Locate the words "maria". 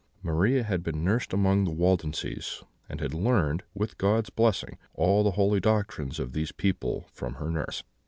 0.23-0.63